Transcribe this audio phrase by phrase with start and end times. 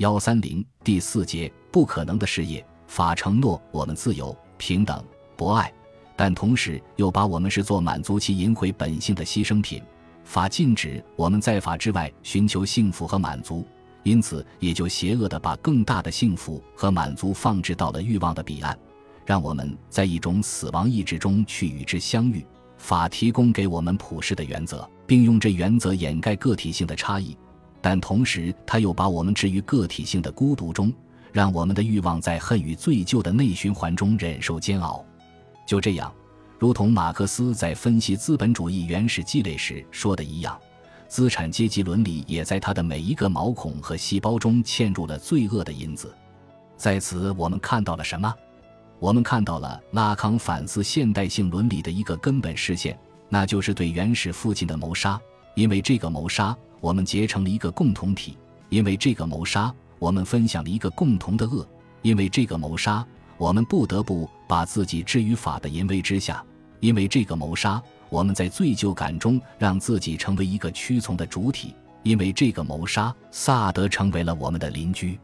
[0.00, 2.66] 幺三零第四节不可能的事业。
[2.86, 5.04] 法承诺我们自由、平等、
[5.36, 5.70] 博爱，
[6.16, 9.82] 但同时又把我们视作满足其淫秽本性的牺牲品。
[10.24, 13.62] 法禁止我们在法之外寻求幸福和满足，
[14.02, 18.76] 因此也就邪恶地把更大的幸福和满足放置到了欲望的彼岸，
[19.26, 22.42] 让我们在一种死亡意志中去与之相遇。
[22.78, 27.36] 法提供给我们普世的原则，并用这原则掩盖个体性的差异。
[27.82, 30.92] 但同时，他又把我们置于个体性的孤独中，
[31.32, 35.04] 让我们的欲望在恨与罪疚的内循环中忍受煎熬。
[35.66, 36.12] 就这样，
[36.58, 40.58] 如同马克思在分析资本主义原始积累时说的一样，
[41.08, 46.14] 资产阶级伦理也在他的每一个毛孔和细胞中嵌入了罪恶的因子。
[46.76, 48.34] 在此，我们看到了什么？
[48.98, 52.98] 我们看到了拉康反思现代性伦理的一个根本实现，
[53.30, 55.18] 那就是对原始父亲的谋杀。
[55.54, 56.54] 因为这个谋杀。
[56.80, 58.36] 我们结成了一个共同体，
[58.68, 61.64] 因为这个谋杀，我们分享了一个共同的恶；
[62.02, 63.06] 因为这个谋杀，
[63.36, 66.42] 我们不得不把自己置于法的淫威之下；
[66.80, 75.18] 因为这个谋杀，我们在罪疚感中让自己成为一个屈从的主体；因为这个谋杀，萨德成为了我们的邻居。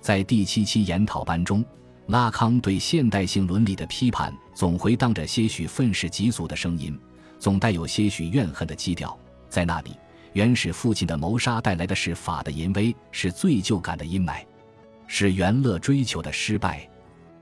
[0.00, 1.64] 在第七期研讨班中，
[2.06, 6.98] 拉康对现代性伦理的批判总回荡着些许愤世嫉俗的声音，
[7.38, 9.16] 总带有些许怨恨的基调，
[9.48, 9.92] 在那里。
[10.32, 14.42] 原始父亲的谋杀带来的是法的淫威，是罪疚感的阴霾，
[15.06, 16.88] 是元乐追求的失败。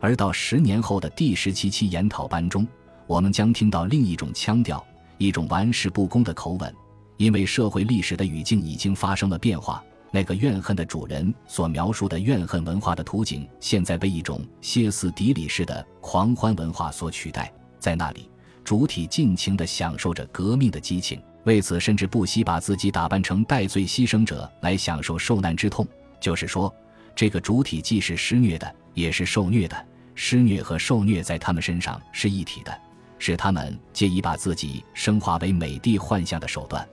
[0.00, 2.66] 而到十年后的第十七期研讨班中，
[3.06, 4.84] 我们将听到另一种腔调，
[5.16, 6.74] 一种玩世不恭的口吻，
[7.18, 9.82] 因为社会历史的语境已经发生了变化。
[10.10, 17.50] 那个怨恨的主人所描述的怨恨文化的图景，现在被一种歇斯底里式的狂欢文化所取代。
[17.78, 18.28] 在那里，
[18.64, 21.22] 主体尽情地享受着革命的激情。
[21.44, 25.86] 为此，甚至不惜把自己打扮成戴罪牺牲者来享受受难之痛。
[26.20, 26.72] 就是说，
[27.16, 29.86] 这个主体既是施虐的，也是受虐的。
[30.14, 32.80] 施虐和受虐在他们身上是一体的，
[33.18, 36.86] 是他们借以把自己升华为美帝幻象的手段。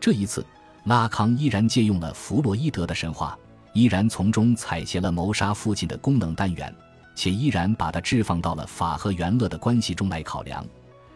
[0.00, 0.46] 这一次，
[0.84, 3.36] 拉康依然借用了弗洛伊德的神话，
[3.74, 6.74] 依然从中采撷了谋杀父亲的功能单元，
[7.14, 10.64] 且依然把它置放到了法和原乐的关系中来考量。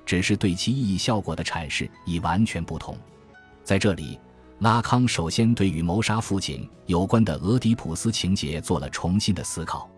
[0.06, 2.96] 只是对其意义效果的阐释已完全不同。
[3.64, 4.18] 在这里，
[4.60, 9.90] 拉康首先对与谋杀父亲有关的俄狄浦斯情节做了重新的思考。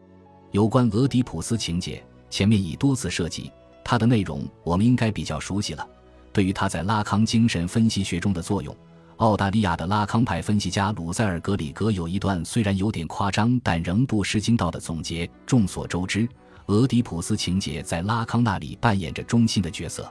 [0.50, 3.52] 有关俄狄浦斯情节，前面已多次涉及，
[3.84, 5.86] 它的内容我们应该比较熟悉了。
[6.32, 8.74] 对于他在拉康精神分析学中的作用，
[9.16, 15.28] 澳大利亚的拉康派分析家鲁塞尔·格里格有一段虽然有点夸张，但仍不失精到的总结。
[15.44, 16.28] 众所周知。
[16.68, 20.10] 俄狄浦斯情节在拉康那里扮演着中心的角色，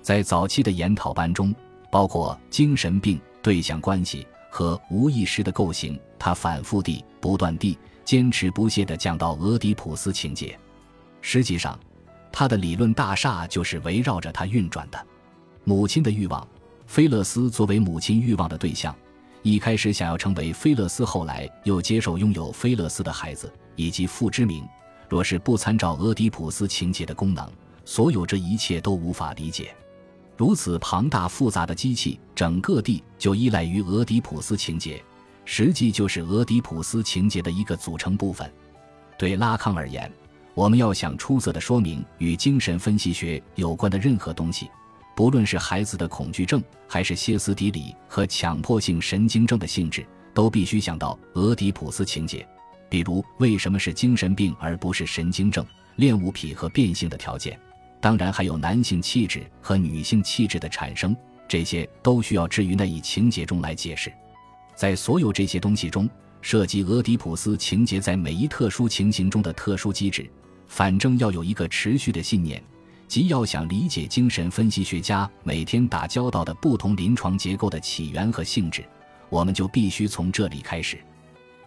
[0.00, 1.52] 在早期的研讨班中，
[1.90, 10.56] 包括精神病对象关系和无意识的构型，他反复地、不断地、坚持不懈地讲到俄狄浦斯情节。
[11.20, 11.76] 实际上，
[12.30, 15.06] 他的理论大厦就是围绕着他运转的。
[15.64, 16.46] 母亲的欲望，
[16.86, 18.94] 菲勒斯作为母亲欲望的对象，
[19.42, 24.64] 一开始想要成为菲勒斯，后来又接受拥有菲勒斯的孩子，以及父之名。
[25.08, 27.50] 若是不参照俄狄浦斯情节的功能，
[27.84, 29.74] 所有这一切都无法理解。
[30.36, 35.02] 如此庞大复杂的机器，整个地就依赖于俄狄浦斯情节，
[35.44, 38.48] 实际就是俄狄浦斯情节的一个组成部分。
[39.18, 40.12] 对拉康而言，
[40.54, 44.70] 我们要想出色的说明与精神分析学有关的任何东西，
[45.16, 52.46] 不论是孩子的恐惧症，还是歇斯底里和强迫性神经症的性质，都必须想到俄狄浦斯情节。
[52.88, 55.64] 比如，为什么是精神病而不是神经症？
[55.96, 57.58] 恋物癖和变性的条件，
[58.00, 61.14] 当然还有男性气质和女性气质的产生，
[61.48, 64.12] 这些都需要置于那一情节中来解释。
[64.76, 66.08] 在所有这些东西中，
[66.40, 70.30] 涉及俄狄浦斯情节在每一特殊情形中的特殊机制，
[70.68, 72.62] 反正要有一个持续的信念，
[73.08, 78.84] 即要想理解精神分析学家每天打交道的不同临床结构的起源和性质，
[79.28, 80.96] 我们就必须从这里开始。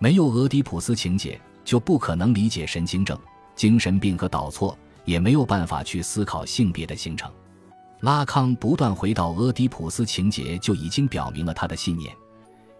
[0.01, 3.15] 没有俄狄浦斯情节，就不可能理解神经症、
[3.55, 4.75] 精神病和导错，
[5.05, 7.31] 也没有办法去思考性别的形成。
[7.99, 12.11] 拉康不断回到俄狄浦斯情节，就已经表明了他的信念：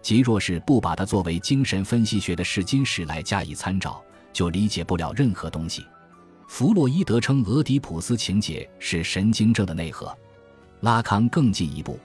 [0.02, 4.02] 即若是不把它作为精神分析学的试金石来加以参照，
[4.32, 5.86] 就理解不了任何东西。
[6.48, 10.12] 弗洛伊德称俄狄浦斯情节是神经症的内核，
[10.80, 12.00] 拉康更进一步，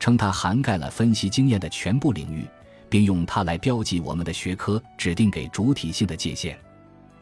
[0.00, 2.46] 称它涵盖了分析经验的全部领域。
[2.92, 6.58] 并用它来标记我们的学科指定给主体性的界限。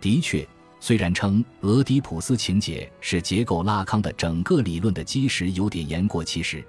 [0.01, 0.45] 的确，
[0.81, 6.67] 虽然称俄狄浦斯情节是结构拉康的整个理论的基石有点言过其实，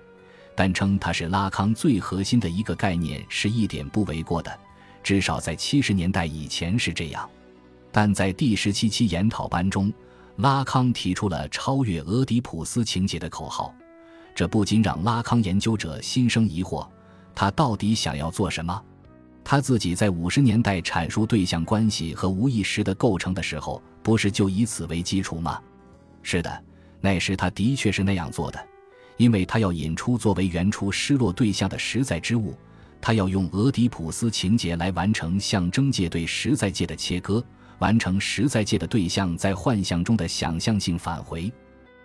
[0.55, 4.55] 但称它是拉康最核心的一个概念是一点不为过的。
[5.01, 7.27] 至少在七十年代以前是这样。
[7.91, 9.91] 但在第十七期研讨班中，
[10.35, 13.73] 拉康提出了超越俄狄浦斯情节的口号，
[14.35, 16.87] 这不禁让拉康研究者心生疑惑：
[17.33, 18.79] 他到底想要做什么？
[19.43, 25.59] 他自己在五十年代阐述对象关系和无意识的构成的时候，不是就以此为基础吗？
[26.23, 26.63] 是的，
[27.01, 28.67] 那时他的确是那样做的，
[29.17, 32.55] 因为他要引出作为原初失落对象的实在之物，
[33.01, 37.43] 他要用俄狄浦斯情节来完成象征界对实在界的切割，
[37.79, 41.51] 完成实在界的对象在幻象中的想象性返回。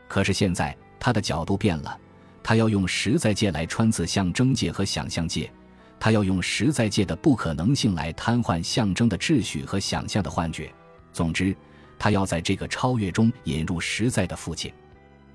[0.08, 1.98] 可是现在他的角度变了，
[2.42, 5.52] 他要用实在界来穿刺象征界和想象界。
[5.98, 10.72] 他要用实在界的不可能性来瘫痪象征的秩序和想象的幻觉。
[11.12, 11.56] 总之，
[11.98, 14.72] 他要在这个超越中引入实在的父亲。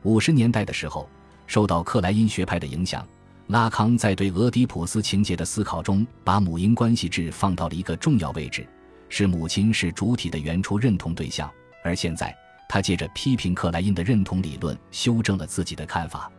[0.03, 1.09] 五十年代的时候，
[1.47, 3.05] 受到克莱因学派的影响，
[3.47, 8.65] 拉康在对俄狄浦斯情节的思考中，把母婴关系制放到了一个重要位置，
[9.09, 11.51] 是母亲是主体的原初认同对象。
[11.83, 12.35] 而现在，
[12.69, 16.31] 他借着批评克莱因的认同理论，修正了自己的看法。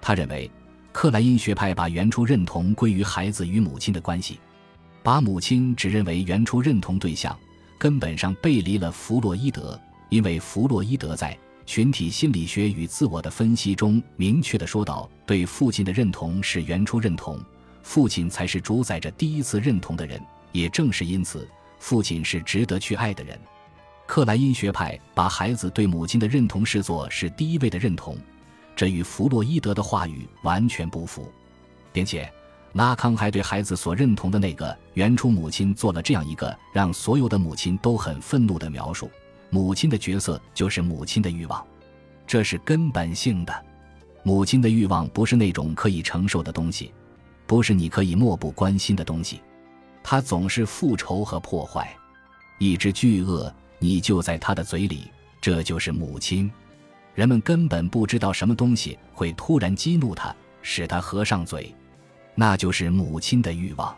[0.00, 0.50] 他认为。
[0.92, 4.38] 克莱因学派把原初认同归于孩子与母亲的关系，
[5.02, 7.36] 把母亲只认为原初认同对象，
[7.78, 9.78] 根本上背离了弗洛伊德。
[10.10, 17.40] 因为弗洛伊德在群体心理学与自我的分析中明确的说到，对父亲的认同是原初认同，
[17.82, 20.20] 父亲才是主宰着第一次认同的人。
[20.52, 21.48] 也正是因此，
[21.78, 23.40] 父亲是值得去爱的人。
[24.06, 28.14] 克莱因学派把孩子对母亲的认同视作是第一位的认同。
[28.74, 31.30] 这与弗洛伊德的话语完全不符，
[31.92, 32.30] 并且
[32.72, 39.10] 拉康还对孩子所认同的那个原初母亲做了这样一个让所有的母亲都很愤怒的描述：
[39.50, 41.64] 母亲的角色就是母亲的欲望，
[42.26, 43.64] 这是根本性的。
[44.22, 46.92] 母亲的欲望不是那种可以承受的东西，
[47.46, 49.40] 不是你可以漠不关心的东西，
[50.02, 51.94] 它总是复仇和破坏。
[52.58, 55.10] 一只巨鳄，你就在它的嘴里，
[55.40, 56.50] 这就是母亲。
[57.14, 61.74] 人们根本不知道什么东西会突然激怒他，使他合上嘴，
[62.34, 63.94] 那就是母亲的欲望。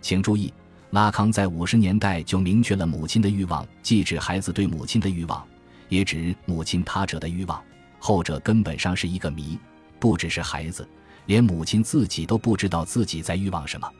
[0.00, 0.52] 请注意，
[0.90, 5.46] 拉康在五十年代就明确了母亲的欲望，既指孩子对母亲的欲望，
[5.88, 7.62] 也指母亲他者的欲望。
[7.98, 9.58] 后者根本上是一个谜，
[9.98, 10.86] 不只是孩子，
[11.26, 13.90] 连母亲自己都不知道自己在欲望什么。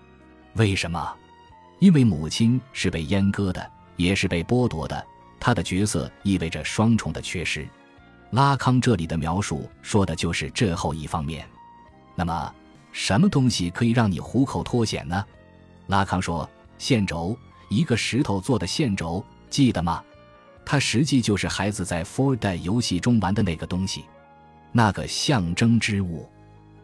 [0.54, 1.14] 为什么？
[1.78, 5.02] 因为母亲是被阉割的，也是被剥夺的，
[5.40, 7.66] 她的角色意味着双重的缺失。
[8.32, 11.46] 拉康这里的描述说的就是这后一方面。
[12.14, 12.55] 那么，
[12.90, 15.23] 什么东西可以让你虎口脱险呢？
[15.88, 16.49] 拉康说：
[16.79, 17.37] 线轴，
[17.69, 20.02] 一个石头做的线轴，记得吗？
[20.64, 24.05] 它实际就是孩子在 Four Day 游戏中玩的那个东西，
[24.73, 26.26] 那个象征之物。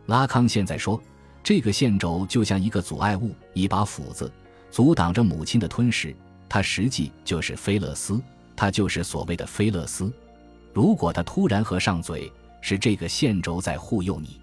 [0.04, 1.00] 拉康现在说，
[1.42, 4.30] 这个线轴就像一个阻碍物，一把斧子，
[4.70, 6.14] 阻挡着母亲的吞噬。
[6.46, 8.20] 它实际就是菲勒斯，
[8.54, 10.12] 它就是所谓的菲勒斯。
[10.72, 14.40] 如果他突然合上嘴，是这个线轴在护佑你。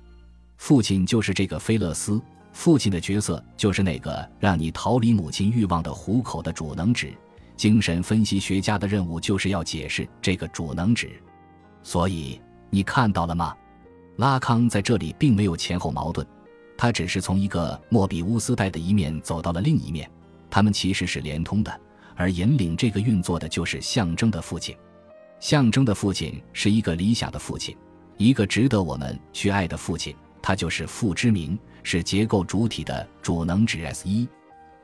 [0.58, 2.22] 父亲就是这个菲勒斯，
[2.54, 7.14] 父亲的角色就是那个让你逃离母亲欲望的虎口的主能指。
[7.56, 11.12] 精神分析学家的任务就是要解释这个主能指。
[11.84, 13.56] 所以你看到了吗？
[14.18, 16.26] 拉康在这里并没有前后矛盾，
[16.78, 20.10] 他只是从一个莫比乌斯带的一面走到了另一面，
[20.50, 21.82] 他们其实是连通的，
[22.16, 24.76] 而引领这个运作的就是象征的父亲。
[25.46, 27.78] 象征的父亲是一个理想的父亲，
[28.18, 30.12] 一个值得我们去爱的父亲。
[30.42, 34.28] 他就是父之名，是结构主体的主能指 S 一。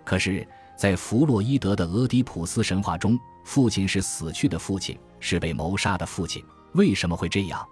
[0.06, 6.46] 可是，在弗洛伊德的俄狄浦斯神话中，父亲是死去的父亲，是被谋杀的父亲。
[6.74, 7.68] 为什么会这样？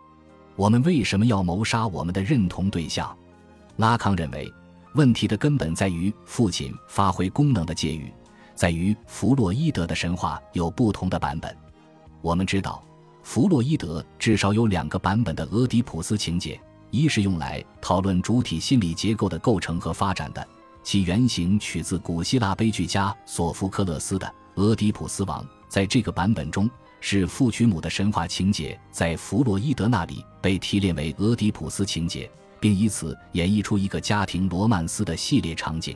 [0.56, 3.16] 我们为什么要谋杀我们的认同对象？
[3.76, 4.52] 拉康认为，
[4.96, 8.12] 问题的根本在于父亲发挥功能的介于，
[8.56, 11.56] 在于弗洛伊德的神话有不同的版本。
[12.22, 12.84] 我们知道，
[13.24, 16.60] 弗洛伊德至少有两个版本的俄狄浦斯情节：
[16.92, 20.46] 一是用来讨论主体心理结构的构成和发展的，
[20.84, 25.44] 其原型取自古希腊悲剧家索福克勒斯的《俄狄浦斯王》。
[25.70, 35.96] 在这个版本中，是父娶母的神话情节在弗洛伊德那里被提炼为俄狄浦斯情节，并以此演绎出一个家庭罗曼斯的系列场景。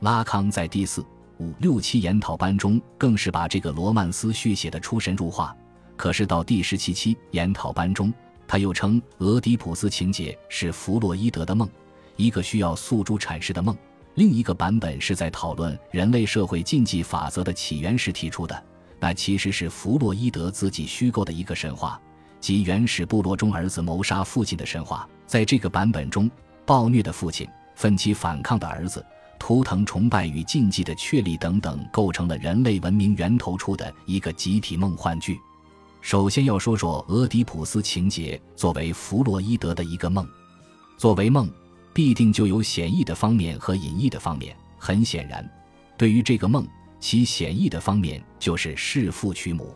[0.00, 1.04] 拉康在第四。
[1.40, 5.56] 五六期研讨班中，更是把这个罗曼斯续写的出神入化。
[5.96, 8.12] 可是到第十七期研讨班中，
[8.46, 11.66] 他又称俄狄浦斯情节是弗洛伊德的梦，
[12.16, 13.74] 一个需要诉诸阐释的梦。
[14.16, 18.62] 另一个版本是在讨论人类社会禁忌法则的起源时提出的，
[18.98, 21.98] 那其实是弗洛伊德自己虚构的一个神话，
[22.38, 25.08] 即原始部落中儿子谋杀父亲的神话。
[25.26, 26.30] 在这个版本中，
[26.66, 29.02] 暴虐的父亲、奋起反抗的儿子。
[29.40, 35.40] 图腾崇拜与禁忌的确立等等，构成了人类文明源头处的一个集体梦幻剧。
[36.02, 40.28] 首先要说说俄狄浦斯情节作为弗洛伊德的一个梦，
[40.96, 41.50] 作为梦，
[41.92, 44.54] 必定就有显义的方面和隐逸的方面。
[44.78, 45.50] 很显然，
[45.98, 46.66] 对于这个梦，
[47.00, 49.74] 其显义的方面就是弑父娶母。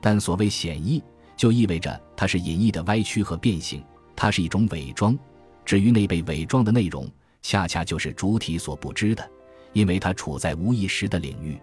[0.00, 1.02] 但所谓显义，
[1.36, 3.84] 就意味着它是隐逸的歪曲和变形，
[4.16, 5.18] 它是一种伪装。
[5.64, 7.08] 至于那被伪装的内容，
[7.42, 9.30] 恰恰就是主体所不知的，
[9.72, 11.60] 因为它处在无意识的领域。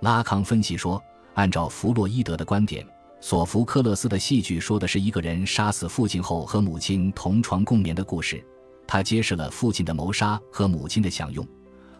[0.00, 1.02] 拉康分析说，
[1.34, 2.86] 按照弗洛伊德的观点。
[3.20, 8.40] 索福克勒斯的戏剧说的是一个人杀死父亲后和母亲同床共眠的故事，
[8.86, 11.44] 他揭示了父亲的谋杀和母亲的享用，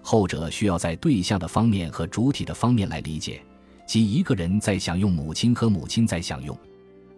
[0.01, 3.43] 后者需要在对象的方面和主体的方面来理解，
[3.85, 6.57] 即一个人在享用母亲和母亲在享用。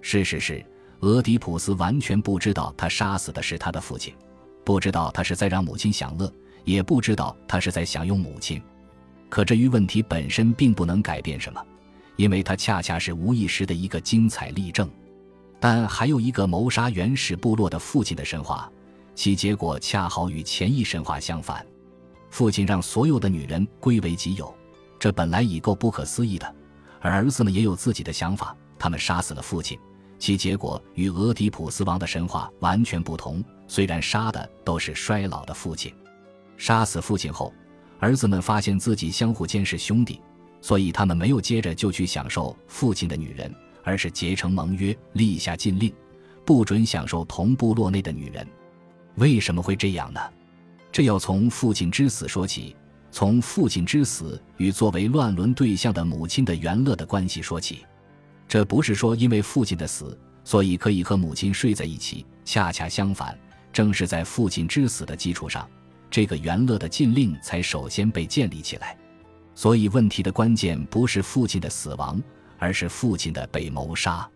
[0.00, 0.64] 事实是，
[1.00, 4.14] 俄狄浦斯完全不知道他杀死的是他的父亲，
[4.64, 6.32] 不知道他是在让母亲享乐，
[6.64, 8.62] 也不知道他是在享用母亲。
[9.28, 11.64] 可这于问题本身并不能改变什么。
[12.16, 14.90] 因为它恰恰是无意识的一个精彩例证，
[15.58, 18.70] 但还有一个谋杀原始部落的父亲的神话，
[19.14, 21.64] 其结果恰好与前一神话相反。
[22.28, 24.54] 父亲让所有的女人归为己有，
[24.98, 26.54] 这本来已够不可思议的。
[27.00, 29.78] 而儿子们也有自己的想法，他们杀死了父亲，
[30.20, 33.42] 其结果与俄狄浦斯王的神话完全不同。
[33.66, 35.92] 虽然杀的都是衰老的父亲，
[36.56, 37.52] 杀死父亲后，
[37.98, 40.20] 儿子们发现自己相互间是兄弟。
[40.62, 43.50] 所以他们没有接着就去享受父亲的女人，
[43.82, 45.90] 而是结成盟约，立下禁令，
[46.44, 48.46] 不准享受同部落内的女人。
[49.14, 50.20] 为什么会这样呢？
[50.92, 52.76] 这要从父亲之死说起，
[53.10, 57.86] 从父亲之死与作为乱伦对象的母亲的元乐的关系说起。
[58.50, 62.26] 这不是说因为父亲的死，所以可以和母亲睡在一起。
[62.44, 63.38] 恰恰相反，
[63.72, 65.70] 正是在父亲之死的基础上，
[66.10, 68.98] 这个元乐的禁令才首先被建立起来。
[69.54, 72.20] 所以，问题的关键不是父亲的死亡，
[72.58, 74.28] 而是父亲的被谋杀。